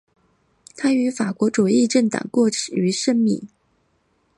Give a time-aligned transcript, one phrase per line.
[0.75, 3.47] 他与法国左翼政党过从甚密。